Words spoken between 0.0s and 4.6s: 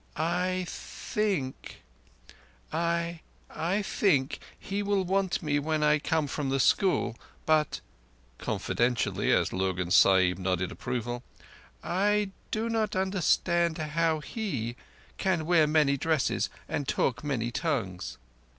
"I—I think